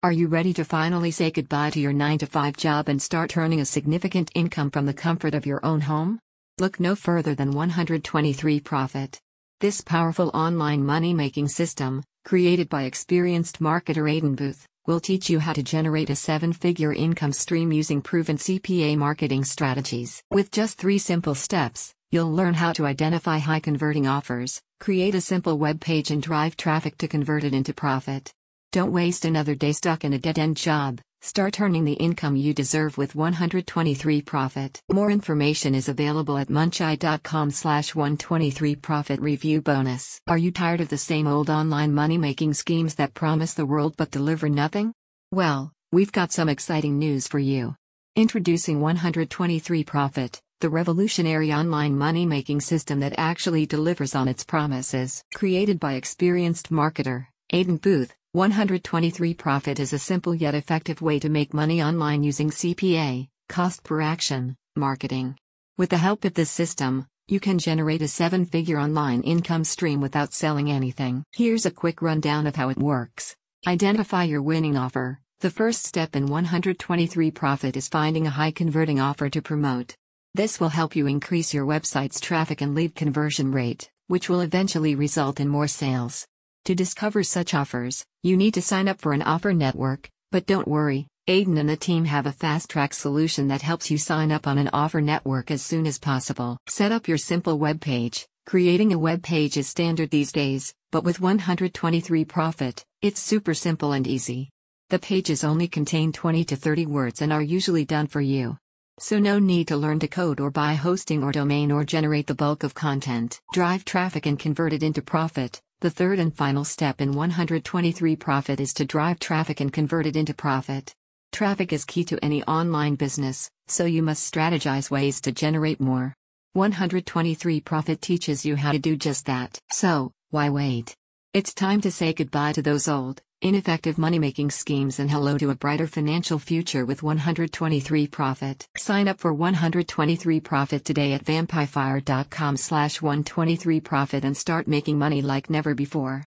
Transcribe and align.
Are 0.00 0.12
you 0.12 0.28
ready 0.28 0.52
to 0.52 0.64
finally 0.64 1.10
say 1.10 1.32
goodbye 1.32 1.70
to 1.70 1.80
your 1.80 1.92
9 1.92 2.18
to 2.18 2.26
5 2.26 2.56
job 2.56 2.88
and 2.88 3.02
start 3.02 3.36
earning 3.36 3.60
a 3.60 3.64
significant 3.64 4.30
income 4.32 4.70
from 4.70 4.86
the 4.86 4.94
comfort 4.94 5.34
of 5.34 5.44
your 5.44 5.58
own 5.66 5.80
home? 5.80 6.20
Look 6.60 6.78
no 6.78 6.94
further 6.94 7.34
than 7.34 7.50
123 7.50 8.60
Profit. 8.60 9.18
This 9.58 9.80
powerful 9.80 10.30
online 10.32 10.86
money 10.86 11.12
making 11.12 11.48
system, 11.48 12.04
created 12.24 12.68
by 12.68 12.84
experienced 12.84 13.58
marketer 13.58 14.08
Aidan 14.08 14.36
Booth, 14.36 14.64
will 14.86 15.00
teach 15.00 15.28
you 15.28 15.40
how 15.40 15.52
to 15.52 15.64
generate 15.64 16.10
a 16.10 16.14
seven 16.14 16.52
figure 16.52 16.92
income 16.92 17.32
stream 17.32 17.72
using 17.72 18.00
proven 18.00 18.36
CPA 18.36 18.96
marketing 18.96 19.42
strategies. 19.42 20.22
With 20.30 20.52
just 20.52 20.78
three 20.78 20.98
simple 20.98 21.34
steps, 21.34 21.92
you'll 22.12 22.30
learn 22.30 22.54
how 22.54 22.72
to 22.74 22.86
identify 22.86 23.38
high 23.38 23.58
converting 23.58 24.06
offers, 24.06 24.62
create 24.78 25.16
a 25.16 25.20
simple 25.20 25.58
web 25.58 25.80
page, 25.80 26.12
and 26.12 26.22
drive 26.22 26.56
traffic 26.56 26.98
to 26.98 27.08
convert 27.08 27.42
it 27.42 27.52
into 27.52 27.74
profit. 27.74 28.32
Don't 28.70 28.92
waste 28.92 29.24
another 29.24 29.54
day 29.54 29.72
stuck 29.72 30.04
in 30.04 30.12
a 30.12 30.18
dead 30.18 30.38
end 30.38 30.58
job. 30.58 31.00
Start 31.22 31.58
earning 31.58 31.86
the 31.86 31.94
income 31.94 32.36
you 32.36 32.52
deserve 32.52 32.98
with 32.98 33.14
123 33.14 34.20
Profit. 34.20 34.82
More 34.92 35.10
information 35.10 35.74
is 35.74 35.88
available 35.88 36.36
at 36.36 36.48
muncheye.com 36.48 37.50
slash 37.50 37.94
123 37.94 38.76
Profit 38.76 39.20
Review 39.20 39.62
Bonus. 39.62 40.20
Are 40.28 40.36
you 40.36 40.50
tired 40.50 40.82
of 40.82 40.90
the 40.90 40.98
same 40.98 41.26
old 41.26 41.48
online 41.48 41.94
money 41.94 42.18
making 42.18 42.52
schemes 42.52 42.96
that 42.96 43.14
promise 43.14 43.54
the 43.54 43.64
world 43.64 43.94
but 43.96 44.10
deliver 44.10 44.50
nothing? 44.50 44.92
Well, 45.32 45.72
we've 45.90 46.12
got 46.12 46.32
some 46.32 46.50
exciting 46.50 46.98
news 46.98 47.26
for 47.26 47.38
you. 47.38 47.74
Introducing 48.16 48.82
123 48.82 49.82
Profit, 49.84 50.42
the 50.60 50.68
revolutionary 50.68 51.54
online 51.54 51.96
money 51.96 52.26
making 52.26 52.60
system 52.60 53.00
that 53.00 53.14
actually 53.16 53.64
delivers 53.64 54.14
on 54.14 54.28
its 54.28 54.44
promises. 54.44 55.24
Created 55.34 55.80
by 55.80 55.94
experienced 55.94 56.70
marketer, 56.70 57.28
Aidan 57.50 57.78
Booth, 57.78 58.12
123 58.32 59.32
Profit 59.32 59.80
is 59.80 59.94
a 59.94 59.98
simple 59.98 60.34
yet 60.34 60.54
effective 60.54 61.00
way 61.00 61.18
to 61.18 61.30
make 61.30 61.54
money 61.54 61.82
online 61.82 62.22
using 62.22 62.50
CPA, 62.50 63.26
cost 63.48 63.82
per 63.82 64.02
action, 64.02 64.54
marketing. 64.76 65.34
With 65.78 65.88
the 65.88 65.96
help 65.96 66.26
of 66.26 66.34
this 66.34 66.50
system, 66.50 67.06
you 67.26 67.40
can 67.40 67.58
generate 67.58 68.02
a 68.02 68.08
seven 68.08 68.44
figure 68.44 68.78
online 68.78 69.22
income 69.22 69.64
stream 69.64 70.02
without 70.02 70.34
selling 70.34 70.70
anything. 70.70 71.24
Here's 71.32 71.64
a 71.64 71.70
quick 71.70 72.02
rundown 72.02 72.46
of 72.46 72.54
how 72.54 72.68
it 72.68 72.76
works. 72.76 73.34
Identify 73.66 74.24
your 74.24 74.42
winning 74.42 74.76
offer. 74.76 75.20
The 75.40 75.50
first 75.50 75.86
step 75.86 76.14
in 76.14 76.26
123 76.26 77.30
Profit 77.30 77.78
is 77.78 77.88
finding 77.88 78.26
a 78.26 78.30
high 78.30 78.50
converting 78.50 79.00
offer 79.00 79.30
to 79.30 79.40
promote. 79.40 79.94
This 80.34 80.60
will 80.60 80.68
help 80.68 80.94
you 80.94 81.06
increase 81.06 81.54
your 81.54 81.64
website's 81.64 82.20
traffic 82.20 82.60
and 82.60 82.74
lead 82.74 82.94
conversion 82.94 83.52
rate, 83.52 83.90
which 84.06 84.28
will 84.28 84.42
eventually 84.42 84.94
result 84.94 85.40
in 85.40 85.48
more 85.48 85.66
sales. 85.66 86.26
To 86.68 86.74
discover 86.74 87.22
such 87.22 87.54
offers, 87.54 88.04
you 88.22 88.36
need 88.36 88.52
to 88.52 88.60
sign 88.60 88.88
up 88.88 89.00
for 89.00 89.14
an 89.14 89.22
offer 89.22 89.54
network, 89.54 90.10
but 90.30 90.44
don't 90.44 90.68
worry, 90.68 91.06
Aidan 91.26 91.56
and 91.56 91.66
the 91.66 91.78
team 91.78 92.04
have 92.04 92.26
a 92.26 92.32
fast 92.32 92.68
track 92.68 92.92
solution 92.92 93.48
that 93.48 93.62
helps 93.62 93.90
you 93.90 93.96
sign 93.96 94.30
up 94.30 94.46
on 94.46 94.58
an 94.58 94.68
offer 94.74 95.00
network 95.00 95.50
as 95.50 95.62
soon 95.62 95.86
as 95.86 95.98
possible. 95.98 96.58
Set 96.68 96.92
up 96.92 97.08
your 97.08 97.16
simple 97.16 97.58
web 97.58 97.80
page. 97.80 98.26
Creating 98.44 98.92
a 98.92 98.98
web 98.98 99.22
page 99.22 99.56
is 99.56 99.66
standard 99.66 100.10
these 100.10 100.30
days, 100.30 100.74
but 100.92 101.04
with 101.04 101.22
123 101.22 102.26
Profit, 102.26 102.84
it's 103.00 103.22
super 103.22 103.54
simple 103.54 103.92
and 103.92 104.06
easy. 104.06 104.50
The 104.90 104.98
pages 104.98 105.44
only 105.44 105.68
contain 105.68 106.12
20 106.12 106.44
to 106.44 106.56
30 106.56 106.84
words 106.84 107.22
and 107.22 107.32
are 107.32 107.40
usually 107.40 107.86
done 107.86 108.08
for 108.08 108.20
you. 108.20 108.58
So 108.98 109.18
no 109.18 109.38
need 109.38 109.68
to 109.68 109.76
learn 109.78 110.00
to 110.00 110.08
code 110.08 110.38
or 110.38 110.50
buy 110.50 110.74
hosting 110.74 111.24
or 111.24 111.32
domain 111.32 111.72
or 111.72 111.84
generate 111.84 112.26
the 112.26 112.34
bulk 112.34 112.62
of 112.62 112.74
content. 112.74 113.40
Drive 113.54 113.86
traffic 113.86 114.26
and 114.26 114.38
convert 114.38 114.74
it 114.74 114.82
into 114.82 115.00
profit. 115.00 115.62
The 115.80 115.90
third 115.90 116.18
and 116.18 116.34
final 116.34 116.64
step 116.64 117.00
in 117.00 117.12
123 117.12 118.16
Profit 118.16 118.58
is 118.58 118.74
to 118.74 118.84
drive 118.84 119.20
traffic 119.20 119.60
and 119.60 119.72
convert 119.72 120.06
it 120.06 120.16
into 120.16 120.34
profit. 120.34 120.92
Traffic 121.30 121.72
is 121.72 121.84
key 121.84 122.02
to 122.06 122.18
any 122.20 122.42
online 122.42 122.96
business, 122.96 123.48
so 123.68 123.84
you 123.84 124.02
must 124.02 124.34
strategize 124.34 124.90
ways 124.90 125.20
to 125.20 125.30
generate 125.30 125.80
more. 125.80 126.16
123 126.54 127.60
Profit 127.60 128.02
teaches 128.02 128.44
you 128.44 128.56
how 128.56 128.72
to 128.72 128.80
do 128.80 128.96
just 128.96 129.26
that. 129.26 129.56
So, 129.70 130.10
why 130.30 130.50
wait? 130.50 130.96
It's 131.32 131.54
time 131.54 131.80
to 131.82 131.92
say 131.92 132.12
goodbye 132.12 132.54
to 132.54 132.62
those 132.62 132.88
old, 132.88 133.22
ineffective 133.40 133.98
money 133.98 134.18
making 134.18 134.50
schemes 134.50 134.98
and 134.98 135.10
hello 135.10 135.38
to 135.38 135.50
a 135.50 135.54
brighter 135.54 135.86
financial 135.86 136.38
future 136.38 136.84
with 136.84 137.02
123 137.02 138.06
Profit. 138.08 138.66
Sign 138.76 139.08
up 139.08 139.20
for 139.20 139.32
123 139.32 140.40
Profit 140.40 140.84
today 140.84 141.12
at 141.12 141.24
vampifire.com 141.24 142.56
slash 142.56 143.00
123 143.00 143.80
Profit 143.80 144.24
and 144.24 144.36
start 144.36 144.68
making 144.68 144.98
money 144.98 145.22
like 145.22 145.48
never 145.48 145.74
before. 145.74 146.26